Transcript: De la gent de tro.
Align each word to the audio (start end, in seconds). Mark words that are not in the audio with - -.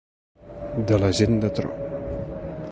De 0.91 0.97
la 1.03 1.11
gent 1.19 1.37
de 1.45 1.53
tro. 1.61 1.77